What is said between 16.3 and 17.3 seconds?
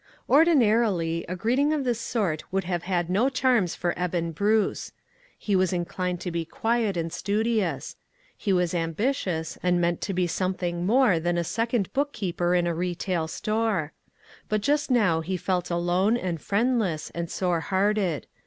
friendless, and